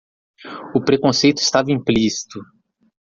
[0.73, 2.39] O preconceito estava implícito